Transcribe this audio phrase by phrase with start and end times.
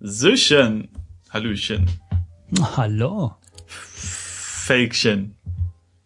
[0.00, 0.88] Süchen.
[1.30, 1.88] Hallöchen.
[2.76, 3.34] Hallo.
[3.66, 5.36] Fäkchen.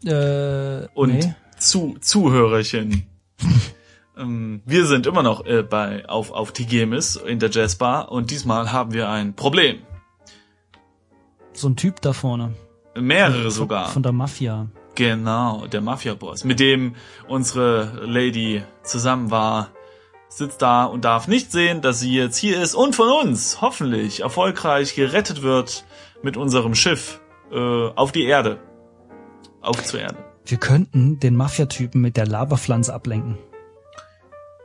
[0.05, 1.35] Äh, Und nee.
[1.59, 3.07] zu, Zuhörerchen.
[4.19, 8.73] ähm, wir sind immer noch äh, bei, auf, auf Tigemis in der Jazzbar und diesmal
[8.73, 9.79] haben wir ein Problem.
[11.53, 12.53] So ein Typ da vorne.
[12.97, 13.89] Mehrere sogar.
[13.91, 14.69] Von der Mafia.
[14.97, 16.95] Genau, der Mafia-Boss, mit dem
[17.29, 19.71] unsere Lady zusammen war,
[20.37, 24.21] sitzt da und darf nicht sehen, dass sie jetzt hier ist und von uns hoffentlich
[24.21, 25.85] erfolgreich gerettet wird
[26.23, 27.21] mit unserem Schiff
[27.53, 28.59] äh, auf die Erde.
[29.61, 30.17] Auf zur Erde.
[30.45, 33.39] Wir könnten den Mafia-Typen mit der Laberpflanze ablenken.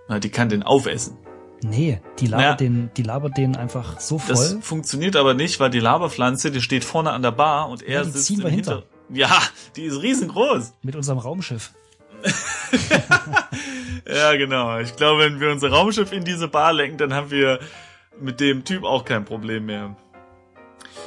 [0.08, 1.18] Na, die kann den aufessen.
[1.62, 2.56] Nee, die labert, Naja.
[2.56, 4.62] den, die labert den einfach so Das voll.
[4.62, 8.04] funktioniert aber nicht, weil die Laberpflanze, die steht vorne an der Bar und er Ja,
[8.06, 8.84] sitzt im hinter.
[9.12, 9.30] Ja,
[9.76, 10.74] die ist riesengroß.
[10.84, 11.74] Mit unserem Raumschiff.
[14.08, 14.80] Ja, genau.
[14.80, 17.60] Ich glaube, wenn wir unser Raumschiff in diese Bar lenken, dann haben wir
[18.20, 19.96] mit dem Typ auch kein Problem mehr.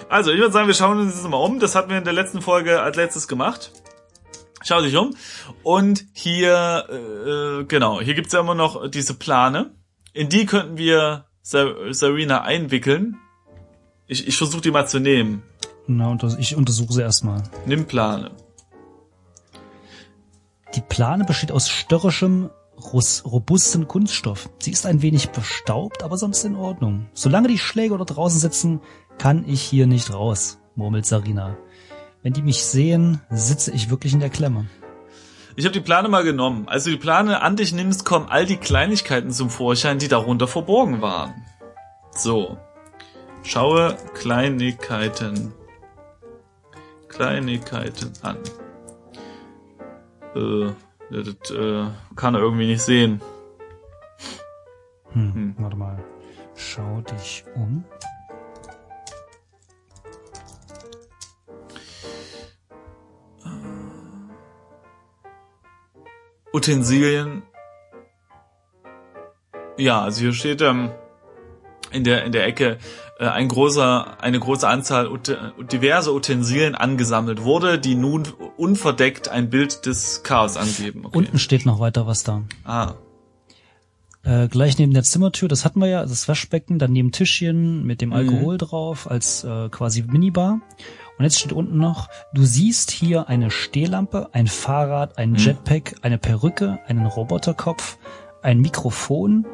[0.09, 1.59] Also, ich würde sagen, wir schauen uns das mal um.
[1.59, 3.73] Das hatten wir in der letzten Folge als letztes gemacht.
[4.63, 5.17] Schau dich um.
[5.65, 9.75] Und hier, äh, genau, hier gibt's ja immer noch diese Plane.
[10.13, 13.17] In die könnten wir Sa- Sarina einwickeln.
[14.07, 15.43] Ich, ich versuche die mal zu nehmen.
[15.89, 17.43] Na, ich untersuche sie erstmal.
[17.67, 18.31] Nimm Plane.
[20.75, 22.51] Die Plane besteht aus störrischem,
[23.25, 24.49] robusten Kunststoff.
[24.59, 27.09] Sie ist ein wenig bestaubt, aber sonst in Ordnung.
[27.13, 28.81] Solange die Schläger dort draußen sitzen,
[29.19, 31.57] kann ich hier nicht raus, murmelt Sarina.
[32.23, 34.67] Wenn die mich sehen, sitze ich wirklich in der Klemme.
[35.55, 36.67] Ich habe die Plane mal genommen.
[36.69, 40.49] Als du die Plane an dich nimmst, kommen all die Kleinigkeiten zum Vorschein, die darunter
[40.49, 41.35] verborgen waren.
[42.13, 42.57] So.
[43.43, 45.53] Schaue Kleinigkeiten.
[47.09, 48.39] Kleinigkeiten an.
[50.35, 50.73] Äh,
[51.11, 51.85] das äh,
[52.17, 53.21] kann er irgendwie nicht sehen.
[55.13, 55.55] Hm, Hm.
[55.59, 56.03] warte mal.
[56.55, 57.85] Schau dich um.
[66.53, 67.43] Utensilien.
[69.79, 70.91] Ja, also hier steht ähm,
[71.91, 72.77] in der in der Ecke äh,
[73.31, 75.37] ein großer eine große Anzahl ut
[75.73, 78.25] diverse Utensilien angesammelt wurde, die nun
[78.57, 81.05] unverdeckt ein Bild des Chaos angeben.
[81.07, 81.19] Okay.
[81.19, 82.43] Unten steht noch weiter was da.
[82.65, 82.95] Ah,
[84.25, 88.11] Äh, gleich neben der Zimmertür, das hatten wir ja, das Waschbecken, daneben Tischchen mit dem
[88.11, 88.15] Mhm.
[88.15, 90.61] Alkohol drauf als äh, quasi Minibar.
[91.19, 95.37] Und jetzt steht unten noch, du siehst hier eine Stehlampe, ein Fahrrad, ein Mhm.
[95.39, 97.99] Jetpack, eine Perücke, einen Roboterkopf,
[98.43, 99.45] ein Mikrofon,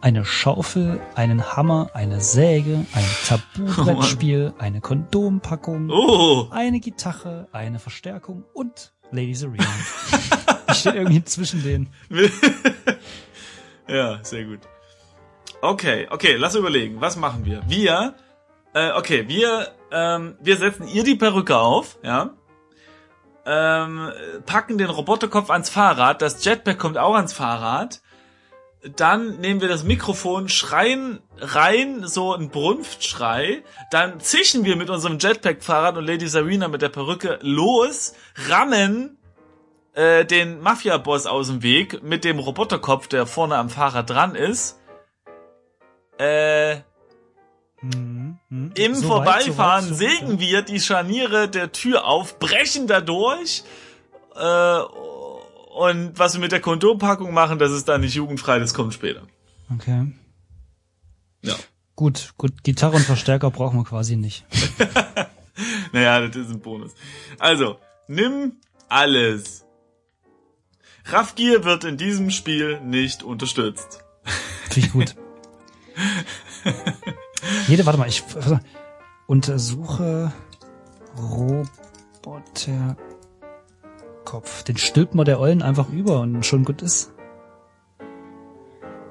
[0.00, 8.44] eine Schaufel, einen Hammer, eine Säge, ein Tabu-Brettspiel, eine Kondompackung, oh, eine Gitarre, eine Verstärkung
[8.52, 9.64] und Lady Serena.
[10.68, 11.88] ich stehe irgendwie zwischen denen.
[13.88, 14.60] ja, sehr gut.
[15.62, 17.00] Okay, okay, lass überlegen.
[17.00, 17.62] Was machen wir?
[17.66, 18.14] Wir,
[18.74, 22.30] äh, okay, wir, ähm, wir setzen ihr die Perücke auf, ja.
[23.48, 24.10] Ähm,
[24.44, 28.02] packen den Roboterkopf ans Fahrrad, das Jetpack kommt auch ans Fahrrad.
[28.94, 33.62] Dann nehmen wir das Mikrofon, schreien rein, so ein Brunftschrei.
[33.90, 38.14] Dann zischen wir mit unserem Jetpack-Fahrrad und Lady Sarina mit der Perücke los,
[38.48, 39.18] rammen
[39.94, 44.78] äh, den Mafia-Boss aus dem Weg mit dem Roboterkopf, der vorne am Fahrrad dran ist.
[46.18, 46.76] Äh,
[47.82, 48.72] Mhm, mhm.
[48.74, 52.38] im So weit, Vorbeifahren so weit, so weit, sägen wir die Scharniere der Tür auf,
[52.38, 53.64] brechen da durch.
[54.34, 54.80] Äh,
[55.76, 59.22] und was wir mit der Kondompackung machen, das ist dann nicht jugendfrei, das kommt später.
[59.74, 60.10] Okay.
[61.42, 61.54] Ja.
[61.94, 62.64] Gut, gut.
[62.64, 64.44] Gitarre und Verstärker brauchen wir quasi nicht.
[65.92, 66.92] Naja, das ist ein Bonus.
[67.38, 67.78] Also,
[68.08, 68.56] nimm
[68.90, 69.64] alles.
[71.06, 74.04] Raffgier wird in diesem Spiel nicht unterstützt.
[74.68, 75.16] Finde ich gut.
[77.68, 78.22] Jede, warte mal, ich
[79.26, 80.30] untersuche
[84.26, 84.64] Roboterkopf.
[84.64, 87.12] Den stülpt man der Eulen einfach über und schon gut ist.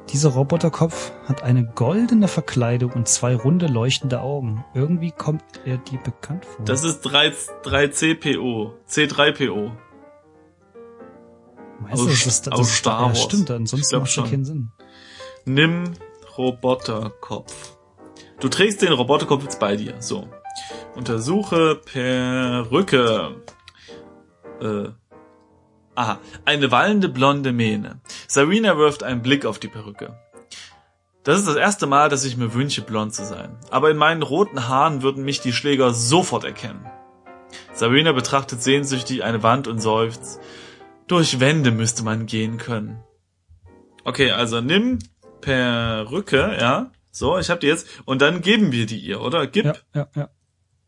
[0.10, 4.64] Dieser Roboterkopf hat eine goldene Verkleidung und zwei runde leuchtende Augen.
[4.74, 6.64] Irgendwie kommt er dir bekannt vor.
[6.66, 7.30] Das ist 3,
[7.64, 8.74] 3CPO.
[8.88, 9.72] C3PO.
[11.80, 13.24] Meinst du, aus- das ist, das, aus das, Star ja, Wars.
[13.24, 14.30] stimmt, Ich ansonsten macht das schon.
[14.30, 14.72] keinen Sinn.
[15.46, 15.94] Nimm
[16.38, 17.78] Roboterkopf.
[18.40, 19.96] Du trägst den Roboterkopf jetzt bei dir.
[20.02, 20.28] So.
[20.96, 23.36] Untersuche Perücke.
[24.62, 24.90] Äh.
[25.96, 26.20] Aha.
[26.44, 28.00] Eine wallende blonde Mähne.
[28.28, 30.20] Sarina wirft einen Blick auf die Perücke.
[31.24, 33.58] Das ist das erste Mal, dass ich mir wünsche, blond zu sein.
[33.72, 36.86] Aber in meinen roten Haaren würden mich die Schläger sofort erkennen.
[37.74, 40.40] Sarina betrachtet sehnsüchtig eine Wand und seufzt.
[41.08, 43.00] Durch Wände müsste man gehen können.
[44.04, 45.00] Okay, also nimm
[45.42, 46.92] Perücke, ja.
[47.12, 47.88] So, ich hab die jetzt.
[48.06, 49.48] Und dann geben wir die ihr, oder?
[49.48, 50.30] Gib Ja, ja,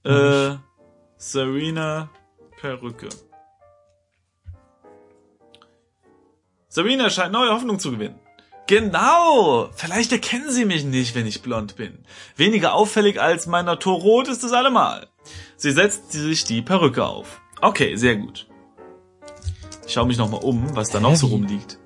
[0.06, 0.52] ja.
[0.52, 0.58] äh,
[1.18, 2.10] Serena
[2.60, 3.10] Perücke.
[6.78, 8.20] Serena scheint neue Hoffnung zu gewinnen.
[8.68, 9.70] Genau!
[9.74, 11.98] Vielleicht erkennen sie mich nicht, wenn ich blond bin.
[12.36, 15.08] Weniger auffällig als mein Naturrot ist es allemal.
[15.56, 17.42] Sie setzt sich die Perücke auf.
[17.62, 18.48] Okay, sehr gut.
[19.88, 21.80] Ich schaue mich nochmal um, was da noch so rumliegt.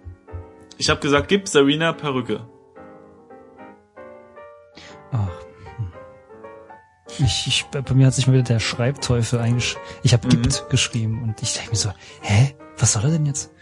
[0.77, 2.45] Ich habe gesagt, gib Serena Perücke.
[5.13, 5.29] Ach.
[5.77, 5.93] hm.
[7.19, 9.87] Ich, ich, bei mir hat sich mal wieder der Schreibteufel eingeschrieben.
[10.03, 10.41] Ich habe Mhm.
[10.41, 12.57] gibt geschrieben und ich denke mir so, hä?
[12.77, 13.53] Was soll er denn jetzt?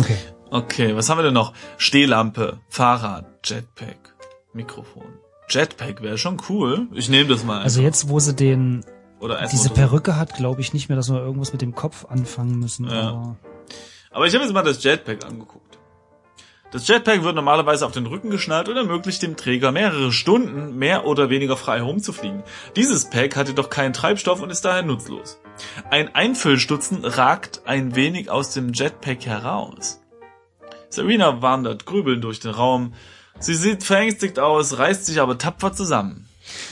[0.00, 0.16] Okay.
[0.50, 1.52] Okay, was haben wir denn noch?
[1.76, 4.14] Stehlampe, Fahrrad, Jetpack,
[4.52, 5.06] Mikrofon.
[5.48, 6.88] Jetpack wäre schon cool.
[6.92, 7.62] Ich nehme das mal.
[7.62, 8.84] Also jetzt, wo sie den,
[9.50, 9.70] diese.
[9.70, 12.88] Perücke hat, glaube ich nicht mehr, dass wir irgendwas mit dem Kopf anfangen müssen.
[12.88, 13.08] Ja.
[13.08, 13.36] Aber
[14.10, 15.78] Aber ich habe jetzt mal das Jetpack angeguckt.
[16.72, 21.06] Das Jetpack wird normalerweise auf den Rücken geschnallt und ermöglicht dem Träger mehrere Stunden mehr
[21.06, 22.42] oder weniger frei herumzufliegen.
[22.74, 25.38] Dieses Pack hat jedoch keinen Treibstoff und ist daher nutzlos.
[25.90, 30.02] Ein Einfüllstutzen ragt ein wenig aus dem Jetpack heraus.
[30.96, 32.94] Serena wandert grübelnd durch den Raum.
[33.38, 36.26] Sie sieht verängstigt aus, reißt sich aber tapfer zusammen.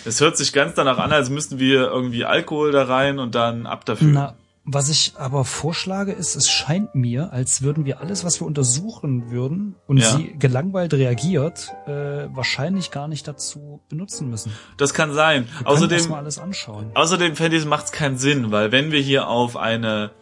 [0.05, 3.67] Es hört sich ganz danach an, als müssten wir irgendwie Alkohol da rein und dann
[3.67, 4.09] ab dafür.
[4.09, 4.35] Na,
[4.65, 9.31] was ich aber vorschlage, ist, es scheint mir, als würden wir alles, was wir untersuchen
[9.31, 10.17] würden und Ja.
[10.17, 14.53] sie gelangweilt reagiert, äh, wahrscheinlich gar nicht dazu benutzen müssen.
[14.79, 15.49] Das kann sein.
[15.59, 16.91] Wir Außerdem, alles anschauen.
[16.95, 20.13] Außerdem fände ich, macht es keinen Sinn, weil wenn wir hier auf eine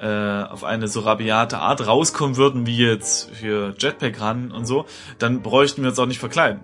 [0.00, 4.86] äh, auf eine so rabiate Art rauskommen würden, wie jetzt für Jetpack ran und so,
[5.18, 6.62] dann bräuchten wir uns auch nicht verkleiden.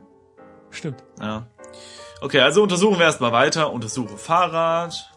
[0.71, 1.03] Stimmt.
[1.21, 1.47] Ja.
[2.21, 3.73] Okay, also untersuchen wir erstmal weiter.
[3.73, 5.11] Untersuche Fahrrad.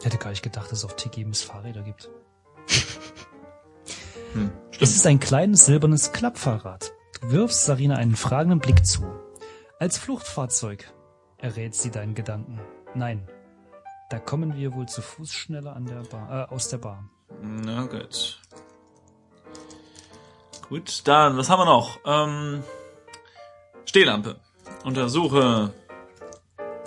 [0.00, 2.08] Ich hätte gar nicht gedacht, dass es auf TGMs Fahrräder gibt.
[4.34, 6.92] Hm, Es ist ein kleines silbernes Klappfahrrad.
[7.22, 9.04] Du wirfst Sarina einen fragenden Blick zu.
[9.80, 10.92] Als Fluchtfahrzeug
[11.38, 12.60] errät sie deinen Gedanken.
[12.94, 13.26] Nein,
[14.08, 17.08] da kommen wir wohl zu Fuß schneller an der Bar, äh, aus der Bar.
[17.42, 18.40] Na gut.
[20.68, 21.98] Gut, dann, was haben wir noch?
[22.04, 22.62] Ähm,
[23.84, 24.36] Stehlampe.
[24.84, 25.72] Untersuche.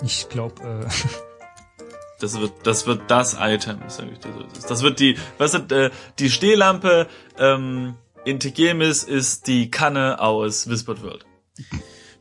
[0.02, 0.88] Ich glaube, äh,
[2.22, 4.68] Das wird, das wird das Item, sag ich dir so.
[4.68, 5.90] Das wird die, was ist, äh,
[6.20, 11.26] die Stehlampe ähm, in Tegemis ist die Kanne aus Whispered World.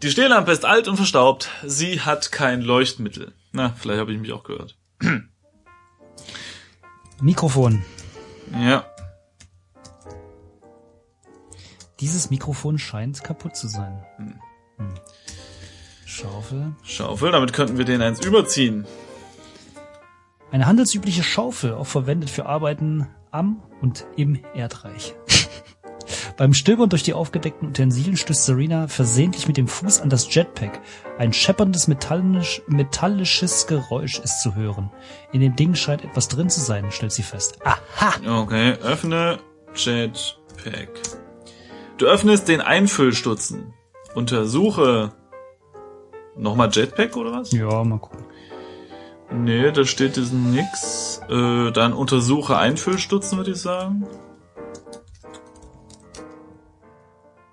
[0.01, 1.51] Die Stehlampe ist alt und verstaubt.
[1.63, 3.35] Sie hat kein Leuchtmittel.
[3.51, 4.75] Na, vielleicht habe ich mich auch gehört.
[7.21, 7.83] Mikrofon.
[8.53, 8.85] Ja.
[11.99, 14.03] Dieses Mikrofon scheint kaputt zu sein.
[14.17, 14.33] Hm.
[14.77, 14.93] Hm.
[16.05, 16.75] Schaufel.
[16.83, 18.85] Schaufel, damit könnten wir den eins überziehen.
[20.51, 25.15] Eine handelsübliche Schaufel, auch verwendet für Arbeiten am und im Erdreich.
[26.37, 30.81] Beim Stöbern durch die aufgedeckten Utensilien stößt Serena versehentlich mit dem Fuß an das Jetpack.
[31.17, 34.91] Ein schepperndes metallisch, metallisches Geräusch ist zu hören.
[35.31, 37.59] In dem Ding scheint etwas drin zu sein, stellt sie fest.
[37.63, 38.41] Aha!
[38.41, 39.39] Okay, öffne
[39.75, 40.89] Jetpack.
[41.97, 43.73] Du öffnest den Einfüllstutzen.
[44.15, 45.13] Untersuche.
[46.35, 47.51] Nochmal Jetpack oder was?
[47.51, 48.25] Ja, mal gucken.
[49.33, 51.21] Nee, da steht jetzt nix.
[51.29, 54.05] Äh, dann untersuche Einfüllstutzen, würde ich sagen.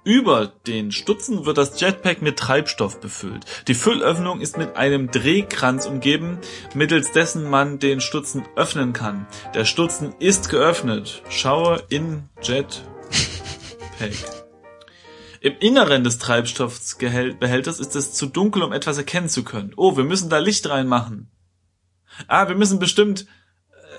[0.08, 3.44] Über den Stutzen wird das Jetpack mit Treibstoff befüllt.
[3.69, 6.38] Die Füllöffnung ist mit einem Drehkranz umgeben,
[6.72, 9.27] mittels dessen man den Stutzen öffnen kann.
[9.53, 11.22] Der Stutzen ist geöffnet.
[11.29, 12.86] Schaue in Jetpack.
[15.43, 19.74] Im Inneren des Treibstoffbehälters ist es zu dunkel, um etwas erkennen zu können.
[19.77, 21.31] Oh, wir müssen da Licht reinmachen.
[22.29, 23.27] Ah, wir müssen bestimmt.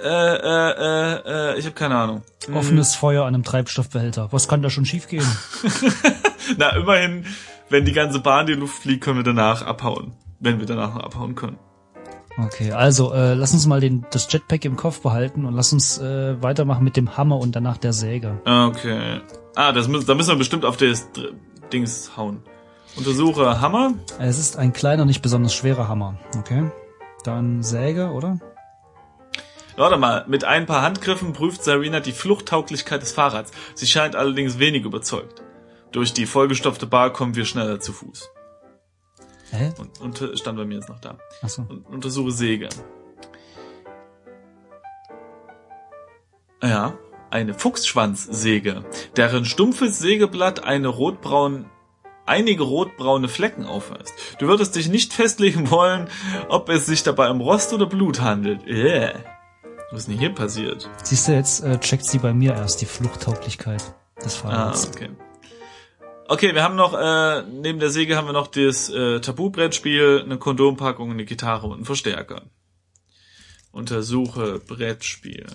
[0.01, 2.21] Äh, äh, äh, ich habe keine Ahnung.
[2.45, 2.55] Hm.
[2.55, 4.29] Offenes Feuer an einem Treibstoffbehälter.
[4.31, 5.25] Was kann da schon schiefgehen?
[6.57, 7.25] Na, immerhin,
[7.69, 10.13] wenn die ganze Bahn in die Luft fliegt, können wir danach abhauen.
[10.39, 11.57] Wenn wir danach noch abhauen können.
[12.37, 15.97] Okay, also äh, lass uns mal den, das Jetpack im Kopf behalten und lass uns
[15.97, 18.39] äh, weitermachen mit dem Hammer und danach der Säge.
[18.45, 19.19] Okay.
[19.55, 21.09] Ah, das müssen, da müssen wir bestimmt auf das
[21.73, 22.41] Dings hauen.
[22.95, 23.93] Untersuche Hammer.
[24.19, 26.15] Es ist ein kleiner, nicht besonders schwerer Hammer.
[26.37, 26.71] Okay.
[27.25, 28.39] Dann Säge, oder?
[29.79, 33.53] Warte mal, mit ein paar Handgriffen prüft Serena die Fluchttauglichkeit des Fahrrads.
[33.75, 35.41] Sie scheint allerdings wenig überzeugt.
[35.93, 38.29] Durch die vollgestopfte Bar kommen wir schneller zu Fuß.
[39.51, 39.71] Hä?
[39.77, 41.17] Und, und stand bei mir jetzt noch da.
[41.41, 41.61] Achso.
[41.61, 42.67] und untersuche Säge.
[46.61, 46.97] Ja,
[47.29, 48.83] eine Fuchsschwanzsäge,
[49.15, 51.69] deren stumpfes Sägeblatt eine rotbraun,
[52.25, 54.13] einige rotbraune Flecken aufweist.
[54.39, 56.09] Du würdest dich nicht festlegen wollen,
[56.49, 58.67] ob es sich dabei um Rost oder Blut handelt.
[58.67, 59.13] Äh.
[59.91, 60.87] Was ist denn hier passiert?
[61.03, 63.81] Siehst du, jetzt äh, checkt sie bei mir erst die Fluchttauglichkeit
[64.23, 64.87] des Ah, Fahrrads.
[64.89, 65.09] okay.
[66.27, 70.37] Okay, wir haben noch, äh, neben der Säge haben wir noch das äh, Tabu-Brettspiel, eine
[70.37, 72.43] Kondompackung, eine Gitarre und einen Verstärker.
[73.71, 75.47] Untersuche Brettspiel.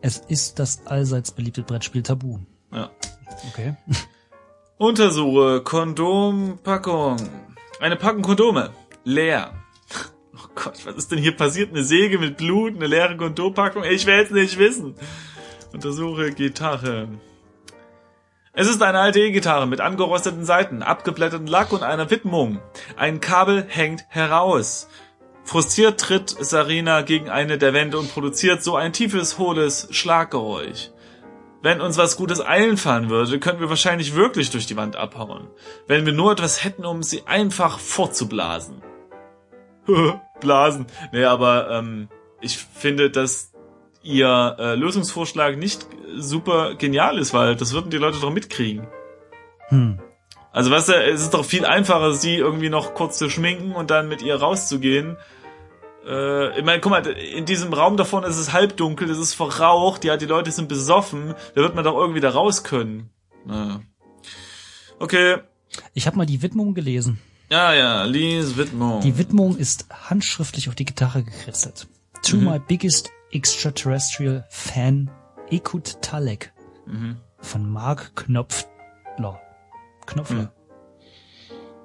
[0.00, 2.38] Es ist das allseits beliebte Brettspiel Tabu.
[2.72, 2.90] Ja.
[3.52, 3.74] Okay.
[4.78, 7.16] Untersuche Kondompackung.
[7.80, 8.70] Eine Packung Kondome.
[9.06, 9.52] Leer.
[10.38, 11.70] Oh Gott, was ist denn hier passiert?
[11.70, 13.84] Eine Säge mit Blut, eine leere Kondompackung?
[13.84, 14.94] Ich will es nicht wissen.
[15.72, 17.08] Untersuche Gitarre.
[18.52, 22.60] Es ist eine alte E-Gitarre mit angerosteten Seiten, abgeblätterten Lack und einer Widmung.
[22.96, 24.88] Ein Kabel hängt heraus.
[25.44, 30.90] Frustriert tritt Sarina gegen eine der Wände und produziert so ein tiefes, hohles Schlaggeräusch.
[31.62, 35.48] Wenn uns was Gutes einfallen würde, könnten wir wahrscheinlich wirklich durch die Wand abhauen.
[35.86, 38.82] Wenn wir nur etwas hätten, um sie einfach fortzublasen.
[40.40, 40.86] Blasen.
[41.12, 42.08] Nee, aber ähm,
[42.40, 43.52] ich finde, dass
[44.02, 48.86] ihr äh, Lösungsvorschlag nicht super genial ist, weil das würden die Leute doch mitkriegen.
[49.68, 49.98] Hm.
[50.52, 53.90] Also weißt du, es ist doch viel einfacher, sie irgendwie noch kurz zu schminken und
[53.90, 55.16] dann mit ihr rauszugehen.
[56.06, 60.04] Äh, ich meine, guck mal, in diesem Raum davon ist es halbdunkel, es ist verraucht,
[60.04, 63.10] ja, die Leute sind besoffen, da wird man doch irgendwie da raus können.
[63.44, 63.80] Naja.
[64.98, 65.38] Okay.
[65.92, 67.18] Ich habe mal die Widmung gelesen.
[67.48, 69.00] Ja, ja, Lies Widmung.
[69.02, 71.86] Die Widmung ist handschriftlich auf die Gitarre gekritzelt.
[72.22, 72.44] To Mhm.
[72.44, 75.10] my biggest extraterrestrial fan,
[75.50, 76.52] Ekut Talek.
[76.86, 77.16] Mhm.
[77.38, 79.40] Von Mark Knopfler.
[80.06, 80.52] Knopfler.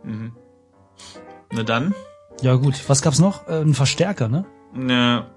[0.03, 0.35] Mhm.
[1.51, 1.93] Na dann.
[2.41, 3.47] Ja gut, was gab's noch?
[3.47, 4.45] Äh, ein Verstärker, ne?
[4.87, 5.27] Ja.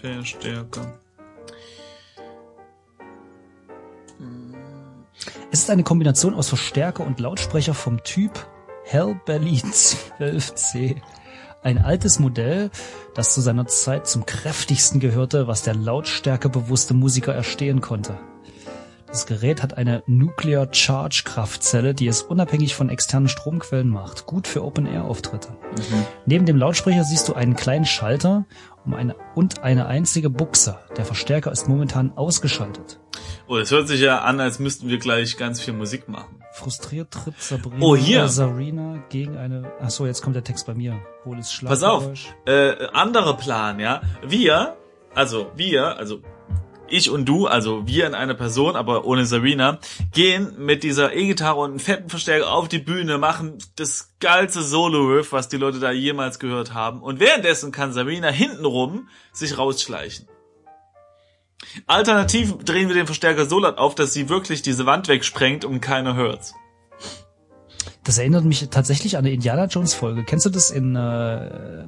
[0.00, 0.98] Verstärker.
[5.58, 8.46] Es ist eine Kombination aus Verstärker und Lautsprecher vom Typ
[8.84, 9.56] Hellbelly
[10.20, 11.02] 12C.
[11.64, 12.70] Ein altes Modell,
[13.16, 18.20] das zu seiner Zeit zum kräftigsten gehörte, was der lautstärkebewusste Musiker erstehen konnte.
[19.08, 24.26] Das Gerät hat eine Nuclear Charge Kraftzelle, die es unabhängig von externen Stromquellen macht.
[24.26, 25.56] Gut für Open-Air-Auftritte.
[26.26, 28.44] Neben dem Lautsprecher siehst du einen kleinen Schalter
[28.84, 30.78] um eine, und eine einzige Buchse.
[30.98, 33.00] Der Verstärker ist momentan ausgeschaltet.
[33.46, 36.42] Oh, das hört sich ja an, als müssten wir gleich ganz viel Musik machen.
[36.52, 38.28] Frustriert tritt Sabrina Oh, hier.
[38.28, 39.72] Sarina gegen eine.
[39.80, 41.00] Ach so, jetzt kommt der Text bei mir.
[41.24, 42.10] Hohles Pass auf,
[42.44, 44.02] äh, anderer Plan, ja.
[44.26, 44.76] Wir,
[45.14, 46.20] also wir, also
[46.90, 49.78] ich und du, also wir in einer Person, aber ohne Sarina,
[50.12, 55.32] gehen mit dieser E-Gitarre und einem fetten Verstärker auf die Bühne, machen das geilste Solo-Riff,
[55.32, 57.02] was die Leute da jemals gehört haben.
[57.02, 60.26] Und währenddessen kann Sarina hintenrum sich rausschleichen.
[61.86, 65.80] Alternativ drehen wir den Verstärker so laut auf, dass sie wirklich diese Wand wegsprengt und
[65.80, 66.54] keiner hört's.
[68.04, 70.24] Das erinnert mich tatsächlich an eine Indiana Jones Folge.
[70.24, 71.84] Kennst du das in äh,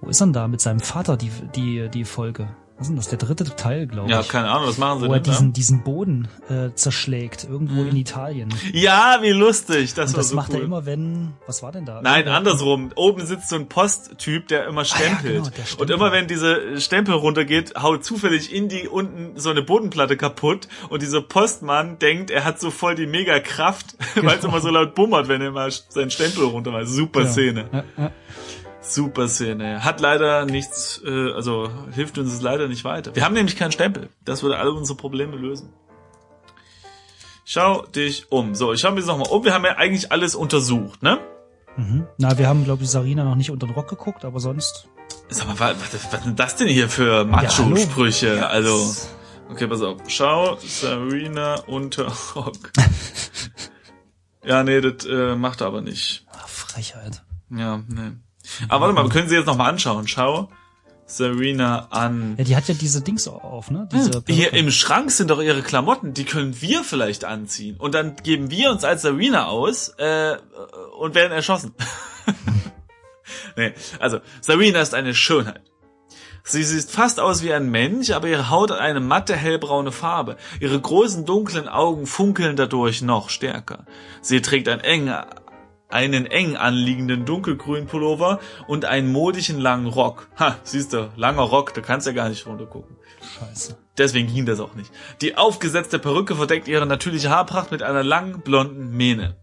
[0.00, 2.48] wo ist er denn da mit seinem Vater die die die Folge?
[2.82, 3.08] Was ist denn das?
[3.10, 4.28] Der dritte Teil, glaube Ja, ich.
[4.28, 5.30] keine Ahnung, was machen sie wo er denn da?
[5.30, 7.90] diesen diesen Boden äh, zerschlägt irgendwo Mhm.
[7.90, 8.52] in Italien.
[8.72, 10.56] Ja, wie lustig, das Und war das so macht cool.
[10.56, 12.02] er immer, wenn was war denn da?
[12.02, 12.90] Nein, Irgendwer- andersrum.
[12.96, 15.44] Oben sitzt so ein Posttyp, der immer stempelt.
[15.44, 19.62] genau, der Und immer wenn diese Stempel runtergeht, haut zufällig in die unten so eine
[19.62, 20.66] Bodenplatte kaputt.
[20.88, 24.96] Und dieser Postmann denkt, er hat so voll die Mega-Kraft, weil es immer so laut
[24.96, 26.88] bummert, wenn er mal seinen Stempel runtermacht.
[26.88, 27.28] Super Ja.
[27.28, 27.64] Szene.
[27.72, 28.10] Ja, ja.
[28.82, 29.84] Super Szene.
[29.84, 33.14] Hat leider nichts, äh, also hilft uns es leider nicht weiter.
[33.14, 34.08] Wir haben nämlich keinen Stempel.
[34.24, 35.72] Das würde alle unsere Probleme lösen.
[37.44, 38.54] Schau dich um.
[38.54, 39.44] So, ich schau mir das nochmal um.
[39.44, 41.20] Wir haben ja eigentlich alles untersucht, ne?
[41.76, 42.06] Mhm.
[42.18, 44.88] Na, wir haben glaube ich Sarina noch nicht unter den Rock geguckt, aber sonst
[45.28, 48.46] Sag mal, was, was, was sind das denn hier für Macho-Sprüche?
[48.46, 48.94] also,
[49.48, 49.98] okay, pass auf.
[50.08, 52.72] Schau Sarina unter Rock.
[54.44, 56.26] ja, nee, das äh, macht er aber nicht.
[56.32, 57.22] Ach, Frechheit.
[57.50, 58.12] Ja, nee.
[58.68, 60.08] Aber warte mal, wir können sie jetzt noch mal anschauen.
[60.08, 60.48] Schau
[61.06, 62.36] Sarina an.
[62.38, 63.88] Ja, die hat ja diese Dings auf, ne?
[63.92, 64.56] Diese Hier Perücke.
[64.56, 67.76] im Schrank sind doch ihre Klamotten, die können wir vielleicht anziehen.
[67.78, 70.36] Und dann geben wir uns als Sarina aus äh,
[70.98, 71.74] und werden erschossen.
[73.56, 75.62] nee, also Sarina ist eine Schönheit.
[76.44, 80.36] Sie sieht fast aus wie ein Mensch, aber ihre Haut hat eine matte hellbraune Farbe.
[80.58, 83.86] Ihre großen dunklen Augen funkeln dadurch noch stärker.
[84.22, 85.14] Sie trägt ein eng,
[85.92, 90.28] einen eng anliegenden dunkelgrünen Pullover und einen modischen langen Rock.
[90.38, 92.96] Ha, siehst du, langer Rock, da kannst du ja gar nicht runtergucken.
[93.38, 93.76] Scheiße.
[93.98, 94.90] Deswegen ging das auch nicht.
[95.20, 99.36] Die aufgesetzte Perücke verdeckt ihre natürliche Haarpracht mit einer langen, blonden Mähne.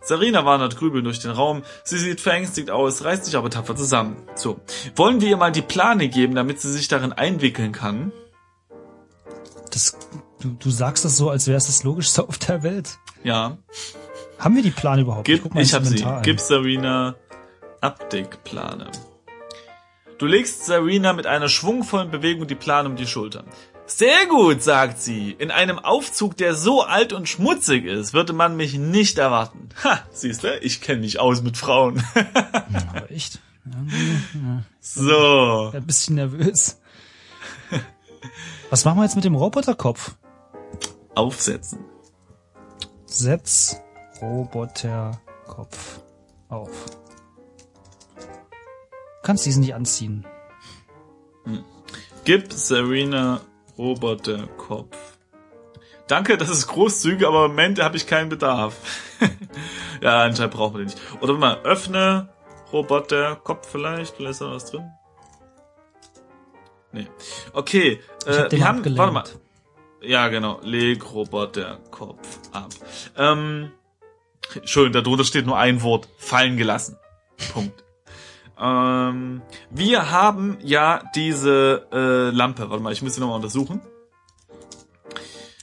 [0.00, 1.62] Sarina wandert grübelnd durch den Raum.
[1.84, 4.16] Sie sieht verängstigt aus, reißt sich aber tapfer zusammen.
[4.34, 4.60] So.
[4.94, 8.12] Wollen wir ihr mal die Plane geben, damit sie sich darin einwickeln kann?
[9.72, 9.98] Das
[10.40, 12.98] du, du sagst das so, als wäre es das Logischste auf der Welt.
[13.24, 13.58] Ja.
[14.38, 15.24] Haben wir die Plan überhaupt?
[15.24, 16.04] Gib, ich ins hab sie.
[16.04, 16.22] Ein.
[16.22, 17.14] Gib Sarina
[17.80, 18.90] Abdeckplane.
[20.18, 23.46] Du legst Serena mit einer schwungvollen Bewegung die Plan um die Schultern.
[23.86, 25.30] Sehr gut, sagt sie.
[25.38, 29.68] In einem Aufzug, der so alt und schmutzig ist, würde man mich nicht erwarten.
[29.84, 32.02] Ha, siehst du, ich kenne mich aus mit Frauen.
[32.14, 33.40] Aber echt?
[34.80, 35.70] So.
[35.72, 36.80] ein bisschen nervös.
[38.70, 40.16] Was machen wir jetzt mit dem Roboterkopf?
[41.14, 41.84] Aufsetzen.
[43.06, 43.80] Setz
[44.20, 46.00] Roboterkopf
[46.48, 46.70] auf.
[49.22, 50.26] Kannst diesen nicht anziehen.
[52.24, 53.40] Gib Serena
[53.78, 54.96] Roboterkopf.
[56.06, 58.76] Danke, das ist großzügig, aber im Moment habe ich keinen Bedarf.
[60.00, 61.00] ja, anscheinend brauchen wir den nicht.
[61.20, 62.28] Oder mal öffne
[62.72, 64.90] Roboterkopf vielleicht, vielleicht ist da was drin.
[66.92, 67.08] Nee.
[67.52, 68.98] Okay, äh, wir haben, abgelenkt.
[68.98, 69.24] warte mal.
[70.00, 72.70] Ja, genau, leg Roboterkopf ab.
[73.16, 73.72] Ähm,
[74.64, 76.98] schön, darunter steht nur ein Wort, fallen gelassen.
[77.52, 77.84] Punkt.
[78.58, 82.70] Ähm, wir haben ja diese äh, Lampe.
[82.70, 83.80] Warte mal, ich muss sie nochmal untersuchen.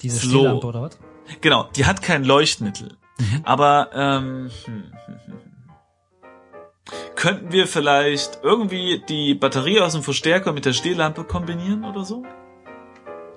[0.01, 0.39] Diese So.
[0.39, 0.97] Stehlampe oder was?
[1.41, 2.97] Genau, die hat kein Leuchtmittel.
[3.43, 5.39] Aber ähm, hm, hm, hm.
[7.15, 12.23] könnten wir vielleicht irgendwie die Batterie aus dem Verstärker mit der Stehlampe kombinieren oder so?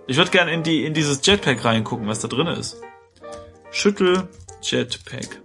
[0.07, 2.81] Ich würde gerne in die in dieses Jetpack reingucken, was da drin ist.
[3.71, 4.29] Schüttel
[4.63, 5.43] Jetpack.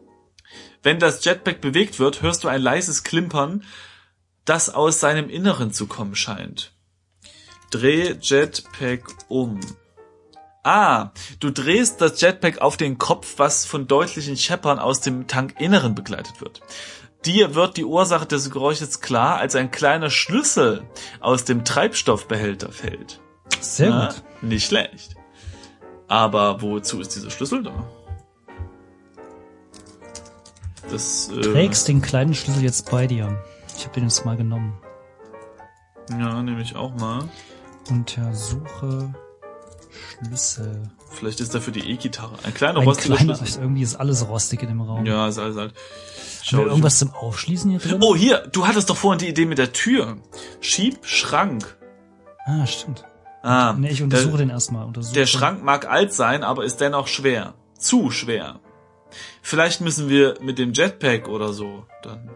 [0.84, 3.64] Wenn das Jetpack bewegt wird, hörst du ein leises Klimpern,
[4.46, 6.74] das aus seinem Inneren zu kommen scheint.
[7.70, 9.60] Dreh Jetpack um.
[10.64, 15.96] Ah, du drehst das Jetpack auf den Kopf, was von deutlichen Scheppern aus dem Tankinneren
[15.96, 16.62] begleitet wird.
[17.26, 20.84] Dir wird die Ursache des Geräusches klar, als ein kleiner Schlüssel
[21.20, 23.20] aus dem Treibstoffbehälter fällt.
[23.60, 24.24] Sehr Ja, gut.
[24.42, 25.16] Nicht schlecht.
[26.08, 27.88] Aber wozu ist dieser Schlüssel da?
[30.90, 33.42] Das, äh, Trägst den kleinen Schlüssel jetzt bei dir.
[33.78, 34.78] Ich habe den jetzt mal genommen.
[36.10, 37.30] ja, nehme ich auch mal.
[37.90, 39.14] Untersuche
[39.92, 40.84] Schlüssel.
[41.10, 43.62] Vielleicht ist da für die E-Gitarre ein kleiner Ein rostiger kleiner, Schlüssel.
[43.62, 45.06] irgendwie ist alles rostig in dem Raum.
[45.06, 45.58] Ja, ist alles.
[45.58, 45.72] Haben
[46.44, 48.00] Schau wir irgendwas zum Aufschließen hier drin?
[48.02, 50.18] Oh, hier, du hattest doch vorhin die Idee mit der Tür.
[50.60, 51.78] Schieb Schrank.
[52.46, 53.04] Ah, stimmt.
[53.44, 54.86] Ah, Nee, ich untersuche der, den erstmal.
[54.86, 57.54] Untersuche der Schrank mag alt sein, aber ist dennoch schwer.
[57.78, 58.60] Zu schwer.
[59.42, 62.30] Vielleicht müssen wir mit dem Jetpack oder so dann.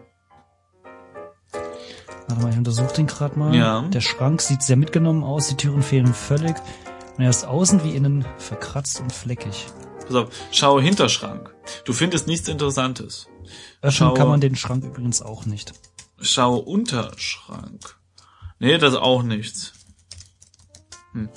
[2.28, 3.54] Warte mal, ich untersuche den gerade mal.
[3.54, 3.82] Ja.
[3.82, 6.56] Der Schrank sieht sehr mitgenommen aus, die Türen fehlen völlig.
[7.16, 9.66] Und er ist außen wie innen verkratzt und fleckig.
[10.06, 11.54] Pass auf, schau Hinterschrank.
[11.84, 13.28] Du findest nichts Interessantes.
[13.80, 15.72] Öffnen Schau- kann man den Schrank übrigens auch nicht.
[16.20, 17.96] Schau Unterschrank.
[18.58, 19.72] Nee, das ist auch nichts.
[21.12, 21.28] Hm.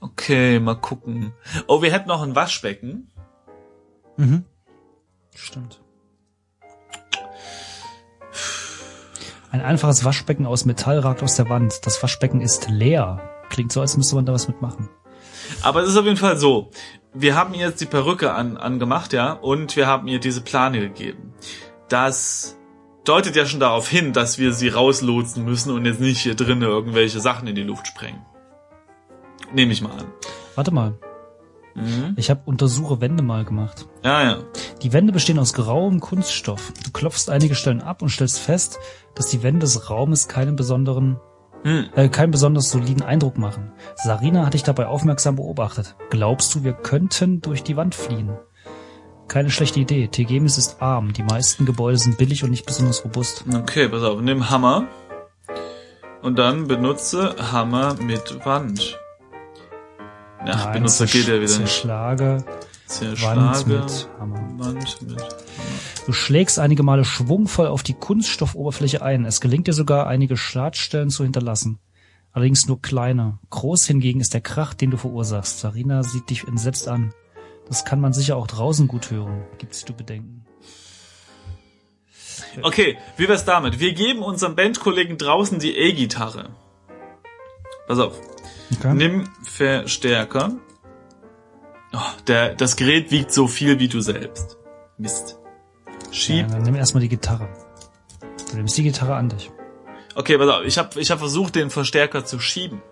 [0.00, 1.32] Okay, mal gucken.
[1.66, 3.10] Oh, wir hätten noch ein Waschbecken.
[4.16, 4.44] Mhm.
[5.34, 5.80] Stimmt.
[9.50, 11.84] Ein einfaches Waschbecken aus Metall ragt aus der Wand.
[11.84, 13.20] Das Waschbecken ist leer.
[13.50, 14.88] Klingt so, als müsste man da was mitmachen.
[15.60, 16.70] Aber es ist auf jeden Fall so.
[17.12, 20.80] Wir haben ihr jetzt die Perücke an, angemacht, ja, und wir haben ihr diese Plane
[20.80, 21.34] gegeben.
[21.90, 22.56] Das
[23.04, 26.62] deutet ja schon darauf hin, dass wir sie rauslotsen müssen und jetzt nicht hier drinnen
[26.62, 28.24] irgendwelche Sachen in die Luft sprengen.
[29.52, 30.06] Nehme ich mal an.
[30.54, 30.94] Warte mal.
[31.74, 32.14] Mhm.
[32.16, 33.86] Ich habe Untersuche Wände mal gemacht.
[34.04, 34.38] Ja, ja.
[34.82, 36.72] Die Wände bestehen aus grauem Kunststoff.
[36.84, 38.78] Du klopfst einige Stellen ab und stellst fest,
[39.14, 41.18] dass die Wände des Raumes keinen besonderen,
[41.64, 41.86] Hm.
[41.94, 43.72] äh, keinen besonders soliden Eindruck machen.
[43.94, 45.94] Sarina hat dich dabei aufmerksam beobachtet.
[46.10, 48.30] Glaubst du, wir könnten durch die Wand fliehen?
[49.28, 50.08] Keine schlechte Idee.
[50.08, 51.12] Tegemis ist arm.
[51.12, 53.44] Die meisten Gebäude sind billig und nicht besonders robust.
[53.54, 54.88] Okay, pass auf, nimm Hammer
[56.20, 58.98] und dann benutze Hammer mit Wand.
[60.46, 61.56] Ja, Nein, Benutzer geht ja wieder nicht.
[61.56, 62.44] Zerschlage
[62.86, 63.40] Zerschlage.
[63.40, 64.58] Wand mit Hammer.
[64.58, 65.16] Wand mit
[66.06, 69.24] Du schlägst einige Male schwungvoll auf die Kunststoffoberfläche ein.
[69.24, 71.78] Es gelingt dir sogar, einige Schadstellen zu hinterlassen.
[72.32, 73.38] Allerdings nur kleine.
[73.50, 75.60] Groß hingegen ist der Krach, den du verursachst.
[75.60, 77.14] Sarina sieht dich entsetzt an.
[77.68, 79.44] Das kann man sicher auch draußen gut hören.
[79.58, 80.44] Gibt's du Bedenken?
[82.62, 83.78] Okay, wie wär's damit?
[83.78, 86.50] Wir geben unserem Bandkollegen draußen die E-Gitarre.
[87.86, 88.31] Pass auf.
[88.78, 88.94] Okay.
[88.94, 90.52] Nimm Verstärker.
[91.92, 94.56] Oh, der, das Gerät wiegt so viel wie du selbst.
[94.96, 95.38] Mist.
[95.86, 96.48] Ja, Schieb.
[96.48, 97.48] dann nimm erstmal die Gitarre.
[98.50, 99.50] Du nimmst die Gitarre an dich.
[100.14, 100.64] Okay, pass auf.
[100.64, 102.82] Ich habe ich hab versucht, den Verstärker zu schieben.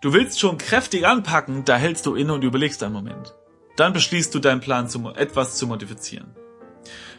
[0.00, 3.34] Du willst schon kräftig anpacken, da hältst du inne und überlegst einen Moment.
[3.76, 6.34] Dann beschließt du deinen Plan, zu, etwas zu modifizieren.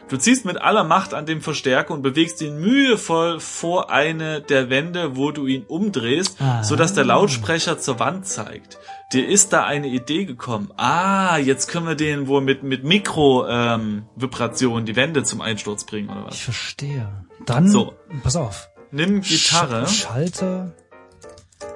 [0.08, 4.68] Du ziehst mit aller Macht an dem Verstärker und bewegst ihn mühevoll vor eine der
[4.68, 6.62] Wände, wo du ihn umdrehst, Ah.
[6.62, 8.78] sodass der Lautsprecher zur Wand zeigt.
[9.14, 10.70] Dir ist da eine Idee gekommen.
[10.76, 16.26] Ah, jetzt können wir den wohl mit, mit Mikro-Vibrationen die Wände zum Einsturz bringen, oder
[16.26, 16.34] was?
[16.34, 17.08] Ich verstehe.
[17.46, 17.94] Dann, So.
[18.22, 18.68] pass auf.
[18.90, 19.86] Nimm Gitarre.
[19.86, 20.74] Sch schalte.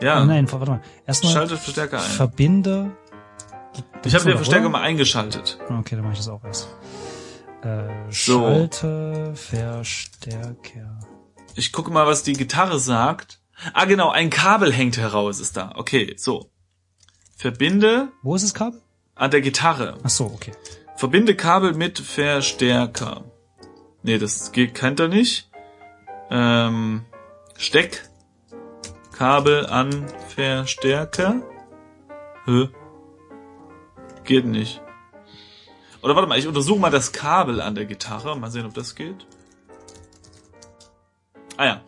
[0.02, 0.20] Ja.
[0.22, 0.82] Oh nein, warte mal.
[1.06, 2.02] Erstmal Schalte Verstärker ein.
[2.10, 2.90] verbinde.
[4.04, 4.36] ich habe den?
[4.36, 5.58] Verstärker mal eingeschaltet.
[5.70, 6.68] Okay, dann mache ich das auch erst.
[7.66, 8.40] Äh, So.
[8.40, 11.00] Schalte Verstärker.
[11.54, 13.40] Ich gucke mal, was die Gitarre sagt.
[13.72, 15.72] Ah, genau, ein Kabel hängt heraus, ist da.
[15.76, 16.50] Okay, so.
[17.36, 18.80] Verbinde Wo ist das Kabel?
[19.14, 19.98] an der Gitarre.
[20.02, 20.52] Ach so, okay.
[20.96, 23.24] Verbinde Kabel mit Verstärker.
[24.02, 25.50] Nee, das geht, kennt er nicht.
[26.30, 27.04] Ähm,
[27.56, 28.08] Steck
[29.12, 31.42] Kabel an Verstärker.
[32.44, 32.68] Hä?
[34.24, 34.82] Geht nicht.
[36.06, 38.38] Oder warte mal, ich untersuche mal das Kabel an der Gitarre.
[38.38, 39.26] Mal sehen, ob das geht.
[41.56, 41.80] Ah ja.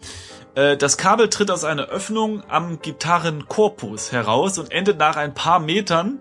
[0.56, 5.60] Äh, Das Kabel tritt aus einer Öffnung am Gitarrenkorpus heraus und endet nach ein paar
[5.60, 6.20] Metern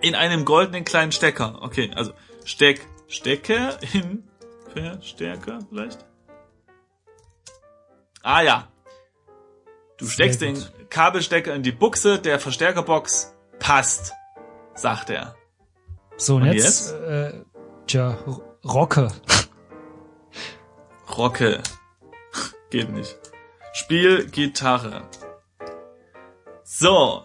[0.00, 1.58] in einem goldenen kleinen Stecker.
[1.62, 2.12] Okay, also
[2.44, 4.22] Steck, Stecker in
[4.72, 6.04] Verstärker vielleicht?
[8.22, 8.68] Ah ja.
[9.96, 13.34] Du steckst den Kabelstecker in die Buchse der Verstärkerbox.
[13.58, 14.12] Passt,
[14.76, 15.34] sagt er.
[16.16, 16.92] So, und, Und jetzt, jetzt?
[16.92, 17.32] äh,
[17.86, 18.18] tja,
[18.64, 19.10] Rocke.
[21.16, 21.62] Rocke.
[22.70, 23.16] Geht nicht.
[23.72, 25.02] Spiel Gitarre.
[26.64, 27.22] So.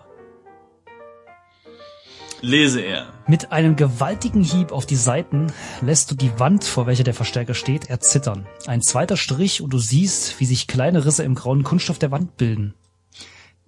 [2.42, 3.08] Lese er.
[3.28, 7.54] Mit einem gewaltigen Hieb auf die Seiten lässt du die Wand, vor welcher der Verstärker
[7.54, 8.48] steht, erzittern.
[8.66, 12.38] Ein zweiter Strich und du siehst, wie sich kleine Risse im grauen Kunststoff der Wand
[12.38, 12.74] bilden.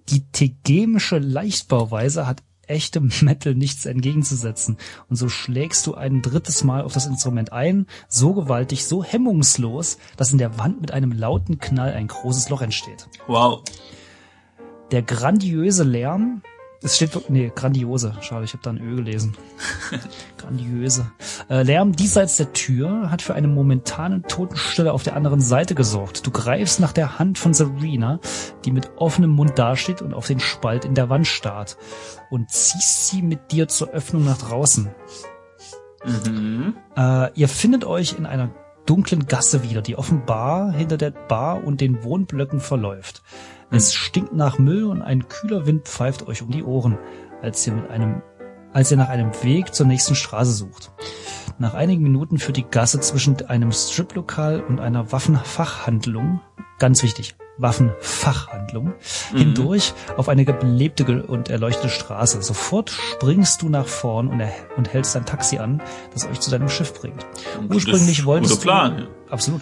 [0.08, 4.76] Die tegemische Leichtbauweise hat echtem Metal nichts entgegenzusetzen.
[5.08, 9.98] Und so schlägst du ein drittes Mal auf das Instrument ein, so gewaltig, so hemmungslos,
[10.16, 13.08] dass in der Wand mit einem lauten Knall ein großes Loch entsteht.
[13.26, 13.62] Wow.
[14.90, 16.42] Der grandiose Lärm,
[16.84, 19.34] es steht, wirklich- nee, grandiose, schade, ich habe da ein Ö gelesen.
[20.38, 21.10] grandiose.
[21.48, 26.26] Äh, Lärm diesseits der Tür hat für eine momentane Totenstille auf der anderen Seite gesorgt.
[26.26, 28.20] Du greifst nach der Hand von Serena,
[28.64, 31.76] die mit offenem Mund dasteht und auf den Spalt in der Wand starrt,
[32.30, 34.88] und ziehst sie mit dir zur Öffnung nach draußen.
[36.04, 36.74] Mhm.
[36.96, 38.50] Äh, ihr findet euch in einer
[38.86, 43.22] dunklen Gasse wieder, die offenbar hinter der Bar und den Wohnblöcken verläuft.
[43.74, 46.96] Es stinkt nach Müll und ein kühler Wind pfeift euch um die Ohren,
[47.42, 48.22] als ihr mit einem,
[48.72, 50.92] als ihr nach einem Weg zur nächsten Straße sucht.
[51.58, 56.40] Nach einigen Minuten führt die Gasse zwischen einem Striplokal und einer Waffenfachhandlung,
[56.78, 58.94] ganz wichtig, Waffenfachhandlung,
[59.34, 62.42] hindurch auf eine belebte und erleuchtete Straße.
[62.42, 64.42] Sofort springst du nach vorn und,
[64.76, 65.80] und hältst ein Taxi an,
[66.12, 67.26] das euch zu deinem Schiff bringt.
[67.70, 69.08] Ursprünglich wolltest Plan, du, ja.
[69.30, 69.60] absolut.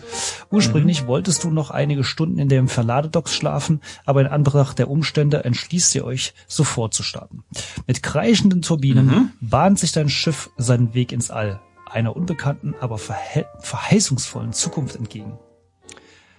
[0.51, 5.45] Ursprünglich wolltest du noch einige Stunden in dem Verladedocks schlafen, aber in Anbetracht der Umstände
[5.45, 7.45] entschließt ihr euch, sofort zu starten.
[7.87, 9.31] Mit kreischenden Turbinen Mhm.
[9.41, 15.39] bahnt sich dein Schiff seinen Weg ins All, einer unbekannten, aber verheißungsvollen Zukunft entgegen.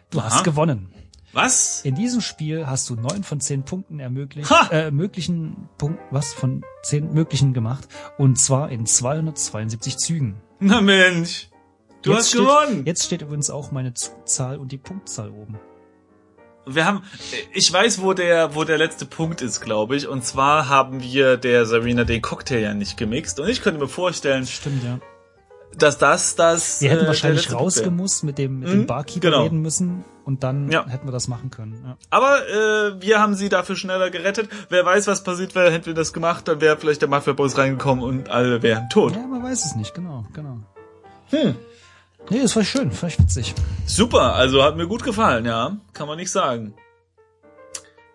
[0.09, 0.29] Du Aha.
[0.29, 0.93] hast gewonnen.
[1.33, 1.81] Was?
[1.83, 4.69] In diesem Spiel hast du neun von zehn Punkten ermöglicht, Ha!
[4.71, 10.35] äh, möglichen Punkt, was von zehn möglichen gemacht, und zwar in 272 Zügen.
[10.59, 11.49] Na Mensch.
[12.03, 12.85] Du Jetzt hast steht, gewonnen.
[12.85, 15.57] Jetzt steht übrigens auch meine Zugzahl und die Punktzahl oben.
[16.65, 17.03] Wir haben,
[17.53, 20.07] ich weiß, wo der, wo der letzte Punkt ist, glaube ich.
[20.07, 23.39] Und zwar haben wir der Serena den Cocktail ja nicht gemixt.
[23.39, 24.99] Und ich könnte mir vorstellen, Stimmt, ja.
[25.77, 26.81] Dass das, das.
[26.81, 29.43] Wir hätten äh, wahrscheinlich rausgemusst, mit dem, mit Mhm, dem Barkeeper genau.
[29.43, 30.85] reden müssen und dann Ja.
[30.87, 31.81] hätten wir das machen können.
[31.85, 31.97] Ja.
[32.09, 34.49] Aber äh, wir haben sie dafür schneller gerettet.
[34.69, 38.03] Wer weiß, was passiert wäre, hätten wir das gemacht, dann wäre vielleicht der Mafia-Boss reingekommen
[38.03, 39.13] und alle wären tot.
[39.15, 40.59] ja, man weiß es nicht, genau, genau.
[41.29, 41.55] Hm.
[42.29, 43.53] Nee, das war schön, vielleicht witzig.
[43.85, 45.75] Super, also hat mir gut gefallen, ja.
[45.93, 46.73] Kann man nicht sagen.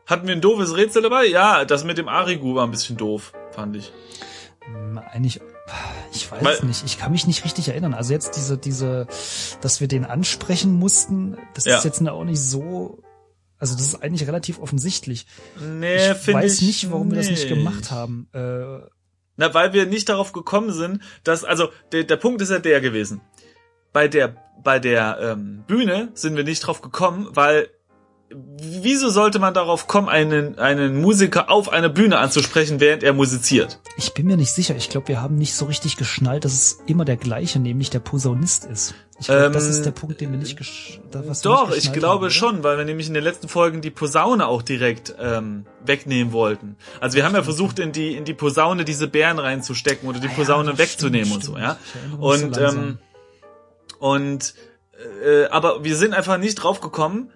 [0.07, 1.27] Hatten wir ein doofes Rätsel dabei?
[1.27, 3.93] Ja, das mit dem Arigu war ein bisschen doof, fand ich.
[4.65, 5.41] Hm, Eigentlich,
[6.13, 7.95] ich weiß Weil- nicht, ich kann mich nicht richtig erinnern.
[7.95, 9.07] Also jetzt diese, diese,
[9.61, 11.79] dass wir den ansprechen mussten, das Ja.
[11.79, 13.03] ist jetzt auch nicht so,
[13.59, 15.27] also das ist eigentlich relativ offensichtlich.
[15.61, 18.29] Nee, ich weiß ich nicht, warum wir das nicht gemacht haben.
[18.33, 18.81] Äh,
[19.41, 22.81] Na, weil wir nicht darauf gekommen sind, dass, also, der, der Punkt ist ja der
[22.81, 23.21] gewesen.
[23.93, 27.69] Bei der, bei der ähm, Bühne sind wir nicht drauf gekommen, weil
[28.31, 33.81] wieso sollte man darauf kommen, einen, einen Musiker auf einer Bühne anzusprechen, während er musiziert?
[33.97, 34.77] ich bin mir nicht sicher.
[34.77, 37.99] Ich glaube, wir haben nicht so richtig geschnallt, dass es immer der gleiche, nämlich der
[38.01, 38.95] Posaunist ist.
[39.19, 41.79] Ich glaube, das Ähm, ist der Punkt, den wir nicht gesch da- was Doch, nicht
[41.87, 45.15] ich glaube haben, schon, weil wir nämlich in den letzten Folgen die Posaune auch direkt
[45.19, 46.77] ähm, wegnehmen wollten.
[47.01, 50.29] Also wir haben ja versucht, in die in die Posaune diese Bären reinzustecken oder die
[50.29, 51.77] Ah ja, Posaune doch, wegzunehmen stimmt, und so, ja.
[52.21, 52.99] Und so ähm,
[53.99, 54.55] und
[55.25, 57.31] äh, aber wir sind einfach nicht drauf gekommen,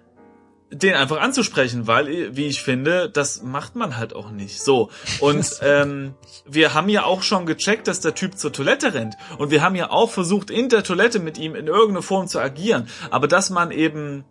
[0.73, 4.61] den einfach anzusprechen, weil, wie ich finde, das macht man halt auch nicht.
[4.61, 4.89] So.
[5.19, 6.13] Und ähm,
[6.45, 9.15] wir haben ja auch schon gecheckt, dass der Typ zur Toilette rennt.
[9.37, 12.39] Und wir haben ja auch versucht, in der Toilette mit ihm in irgendeiner Form zu
[12.39, 12.87] agieren.
[13.11, 14.25] Aber dass man eben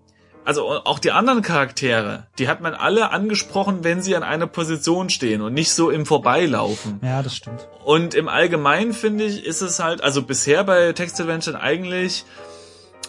[0.44, 5.08] also auch die anderen Charaktere, die hat man alle angesprochen, wenn sie an einer Position
[5.08, 6.98] stehen und nicht so im Vorbeilaufen.
[7.00, 7.68] Ja, das stimmt.
[7.84, 12.24] Und im Allgemeinen finde ich, ist es halt, also bisher bei Text Adventure eigentlich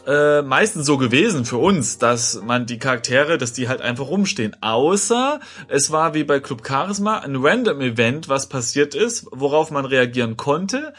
[0.06, 4.56] äh, meistens so gewesen für uns, dass man die Charaktere, dass die halt einfach rumstehen.
[4.62, 9.86] Außer es war wie bei Club Charisma ein Random Event, was passiert ist, worauf man
[9.86, 10.94] reagieren konnte,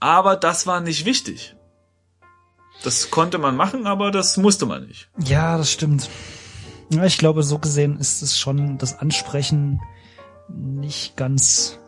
[0.00, 1.54] aber das war nicht wichtig.
[2.82, 5.08] Das konnte man machen, aber das musste man nicht.
[5.18, 6.08] Ja, das stimmt.
[6.90, 9.80] Ja, ich glaube, so gesehen ist es schon das Ansprechen
[10.48, 11.78] nicht ganz.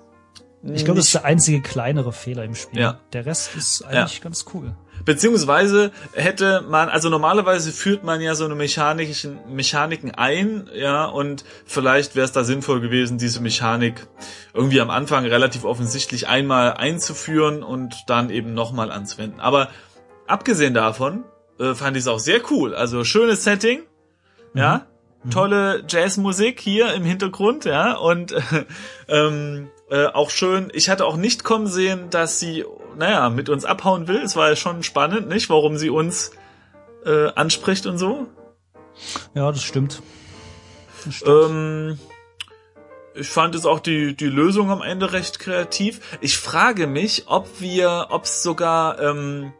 [0.65, 2.81] Ich glaube, das ist der einzige kleinere Fehler im Spiel.
[2.81, 3.01] Ja.
[3.13, 4.25] Der Rest ist eigentlich ja.
[4.25, 4.77] ganz cool.
[5.05, 11.45] Beziehungsweise hätte man, also normalerweise führt man ja so eine mechanischen Mechaniken ein, ja, und
[11.67, 14.07] vielleicht wäre es da sinnvoll gewesen, diese Mechanik
[14.53, 19.41] irgendwie am Anfang relativ offensichtlich einmal einzuführen und dann eben nochmal anzuwenden.
[19.41, 19.69] Aber
[20.27, 21.25] abgesehen davon
[21.59, 22.75] äh, fand ich es auch sehr cool.
[22.75, 23.81] Also schönes Setting,
[24.53, 24.61] mhm.
[24.61, 24.87] ja,
[25.23, 25.31] mhm.
[25.31, 28.41] tolle Jazzmusik hier im Hintergrund, ja, und äh,
[29.09, 30.71] ähm, äh, auch schön.
[30.75, 32.65] Ich hatte auch nicht kommen sehen, dass sie,
[32.99, 34.19] naja, mit uns abhauen will.
[34.19, 36.33] Es war ja schon spannend, nicht, warum sie uns
[37.07, 38.27] äh, anspricht und so.
[39.35, 40.03] Ja, das stimmt.
[41.05, 41.51] Das stimmt.
[41.51, 41.99] Ähm,
[43.15, 46.19] ich fand es auch die, die Lösung am Ende recht kreativ.
[46.21, 49.53] Ich frage mich, ob wir, ob es sogar ähm,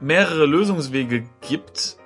[0.00, 1.96] mehrere Lösungswege gibt,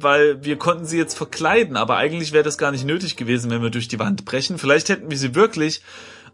[0.00, 3.62] weil wir konnten sie jetzt verkleiden, aber eigentlich wäre das gar nicht nötig gewesen, wenn
[3.62, 4.58] wir durch die Wand brechen.
[4.58, 5.82] Vielleicht hätten wir sie wirklich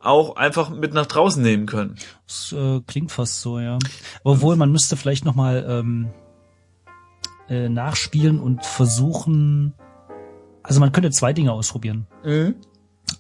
[0.03, 1.97] auch einfach mit nach draußen nehmen können.
[2.27, 3.79] Das äh, klingt fast so, ja.
[4.25, 6.11] Obwohl, man müsste vielleicht nochmal ähm,
[7.49, 9.75] äh, nachspielen und versuchen.
[10.63, 12.07] Also man könnte zwei Dinge ausprobieren.
[12.25, 12.57] Mhm.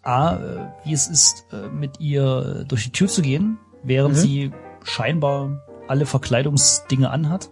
[0.02, 4.18] A, äh, wie es ist, äh, mit ihr durch die Tür zu gehen, während mhm.
[4.18, 4.52] sie
[4.84, 7.50] scheinbar alle Verkleidungsdinge anhat.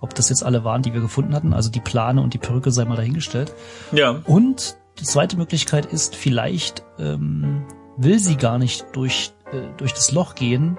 [0.00, 2.70] Ob das jetzt alle waren, die wir gefunden hatten, also die Plane und die Perücke
[2.70, 3.52] sei mal dahingestellt.
[3.92, 4.22] Ja.
[4.24, 10.12] Und die zweite Möglichkeit ist, vielleicht ähm, will sie gar nicht durch, äh, durch das
[10.12, 10.78] Loch gehen,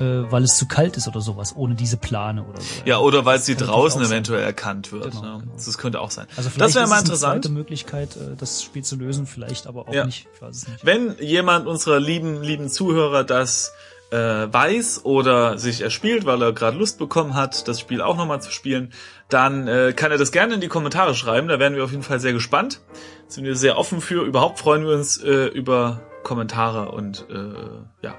[0.00, 2.82] äh, weil es zu kalt ist oder sowas, ohne diese Plane oder so.
[2.84, 5.10] Ja, oder weil das sie draußen eventuell erkannt wird.
[5.10, 5.38] Genau, ne?
[5.42, 5.54] genau.
[5.54, 6.26] Das könnte auch sein.
[6.36, 7.32] Also das wäre mal interessant.
[7.32, 10.06] Eine zweite Möglichkeit, äh, das Spiel zu lösen, vielleicht aber auch ja.
[10.06, 10.26] nicht.
[10.34, 10.86] Ich weiß es nicht.
[10.86, 13.72] Wenn jemand unserer lieben, lieben Zuhörer das
[14.10, 18.42] äh, weiß oder sich erspielt, weil er gerade Lust bekommen hat, das Spiel auch nochmal
[18.42, 18.92] zu spielen,
[19.28, 21.48] dann äh, kann er das gerne in die Kommentare schreiben.
[21.48, 22.80] Da wären wir auf jeden Fall sehr gespannt.
[23.28, 24.24] Sind wir sehr offen für.
[24.24, 28.14] Überhaupt freuen wir uns äh, über Kommentare und äh, ja,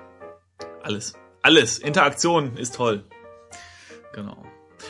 [0.84, 1.14] alles.
[1.42, 1.80] Alles.
[1.80, 3.04] Interaktion ist toll.
[4.14, 4.44] Genau.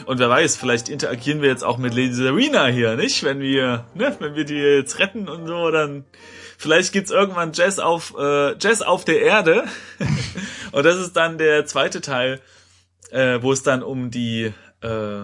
[0.05, 3.23] Und wer weiß, vielleicht interagieren wir jetzt auch mit Lady Serena hier, nicht?
[3.23, 6.05] Wenn wir, ne, wenn wir die jetzt retten und so, dann
[6.57, 9.65] vielleicht gibt's irgendwann Jazz auf äh, Jazz auf der Erde.
[10.71, 12.39] und das ist dann der zweite Teil,
[13.11, 15.21] äh, wo es dann um die äh,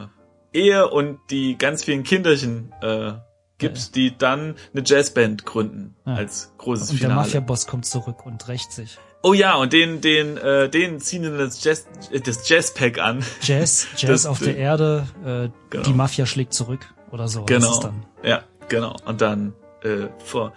[0.54, 3.14] Ehe und die ganz vielen Kinderchen äh,
[3.58, 3.84] gibt, ja.
[3.96, 6.16] die dann eine Jazzband gründen ja.
[6.16, 7.14] als großes und Finale.
[7.14, 8.98] Und der Mafia-Boss kommt zurück und rächt sich.
[9.24, 13.24] Oh ja, und den, den, äh, den ziehen dann das Jazz, äh, das Jazzpack an.
[13.42, 15.84] Jazz, Jazz das, auf der Erde, äh, genau.
[15.84, 17.44] die Mafia schlägt zurück oder so.
[17.46, 17.94] Genau.
[18.24, 18.96] Ja, genau.
[19.06, 20.54] Und dann äh, vor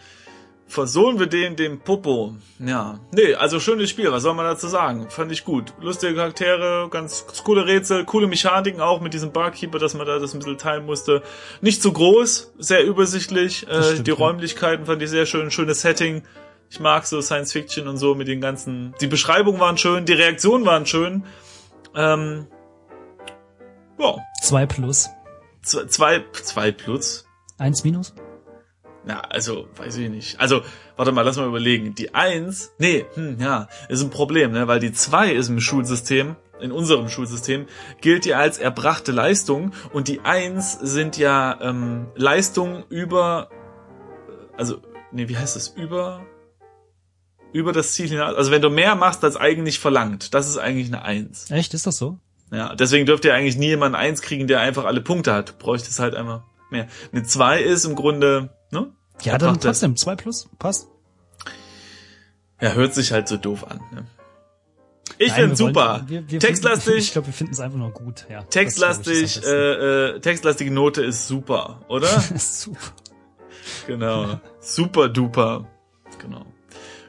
[0.70, 2.36] versohlen wir den dem Popo.
[2.60, 3.00] Ja.
[3.12, 5.10] Nee, also schönes Spiel, was soll man dazu sagen?
[5.10, 5.74] Fand ich gut.
[5.80, 10.32] Lustige Charaktere, ganz coole Rätsel, coole Mechaniken auch mit diesem Barkeeper, dass man da das
[10.32, 11.22] ein bisschen teilen musste.
[11.60, 13.68] Nicht zu groß, sehr übersichtlich.
[13.68, 16.22] Äh, stimmt, die Räumlichkeiten fand ich sehr schön, schönes Setting.
[16.70, 18.94] Ich mag so Science Fiction und so mit den ganzen.
[19.00, 21.24] Die Beschreibungen waren schön, die Reaktionen waren schön.
[21.96, 22.46] Ähm,
[23.98, 24.16] ja.
[24.40, 25.10] Zwei plus.
[25.62, 27.26] Z zwei, zwei plus.
[27.58, 28.14] Eins minus?
[29.04, 30.40] Na, also, weiß ich nicht.
[30.40, 30.62] Also,
[30.96, 31.94] warte mal, lass mal überlegen.
[31.94, 36.36] Die eins, nee, hm, ja, ist ein Problem, ne, weil die zwei ist im Schulsystem,
[36.60, 37.66] in unserem Schulsystem,
[38.02, 43.48] gilt ja als erbrachte Leistung und die eins sind ja ähm, Leistungen über,
[44.58, 44.82] also,
[45.12, 46.26] nee, wie heißt das, über,
[47.52, 48.34] über das Ziel hinaus.
[48.34, 51.50] Also wenn du mehr machst, als eigentlich verlangt, das ist eigentlich eine Eins.
[51.50, 52.18] Echt, ist das so?
[52.52, 55.58] Ja, deswegen dürfte ja eigentlich nie jemand Eins kriegen, der einfach alle Punkte hat.
[55.58, 56.88] Bräuchte es halt einfach mehr.
[57.12, 58.92] Eine Zwei ist im Grunde Ne?
[59.22, 60.88] Ja, dann trotzdem, zwei plus, passt.
[62.60, 63.80] Ja, hört sich halt so doof an.
[63.92, 64.06] Ne?
[65.18, 66.02] Ich finde super.
[66.06, 66.84] Wir, wir textlastig.
[66.84, 68.26] Finden, ich glaube, wir finden es einfach nur gut.
[68.30, 69.44] Ja, textlastig.
[69.44, 72.08] Äh, äh, textlastige Note ist super, oder?
[72.36, 72.80] super.
[73.86, 74.40] Genau.
[74.60, 75.66] super duper.
[76.18, 76.46] Genau.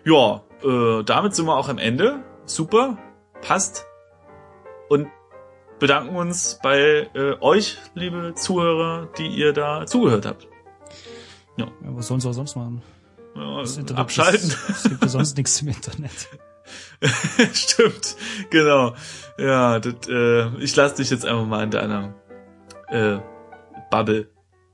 [0.03, 2.23] Ja, äh, damit sind wir auch am Ende.
[2.45, 2.97] Super.
[3.41, 3.85] Passt.
[4.89, 5.07] Und
[5.79, 10.50] bedanken uns bei äh, euch, liebe Zuhörer, die ihr da zugehört habt.
[11.61, 11.71] Ja.
[11.83, 12.81] ja was sollen sie auch sonst machen?
[13.35, 13.63] Ja,
[13.95, 14.53] abschalten.
[14.69, 16.29] Es gibt ja sonst nichts im Internet.
[17.53, 18.15] Stimmt,
[18.49, 18.93] genau.
[19.37, 22.13] Ja, das, äh, ich lasse dich jetzt einfach mal in deiner
[22.89, 23.19] äh,
[23.89, 24.29] Bubble.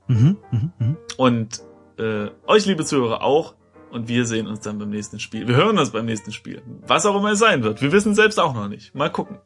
[0.08, 0.96] Mhm, mhm, mhm.
[1.16, 1.62] Und
[1.98, 3.54] äh, euch, liebe Zuhörer, auch.
[3.90, 5.48] Und wir sehen uns dann beim nächsten Spiel.
[5.48, 6.62] Wir hören uns beim nächsten Spiel.
[6.86, 7.80] Was auch immer es sein wird.
[7.80, 8.94] Wir wissen selbst auch noch nicht.
[8.94, 9.38] Mal gucken.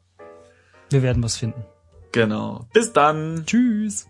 [0.89, 1.63] Wir werden was finden.
[2.11, 2.67] Genau.
[2.73, 3.43] Bis dann.
[3.45, 4.07] Tschüss.